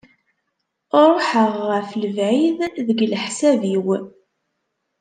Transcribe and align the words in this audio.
Ruḥeɣ 1.07 1.51
ɣef 1.69 1.89
lebɛid 2.01 2.59
deg 2.87 2.99
leḥsab-iw. 3.11 3.85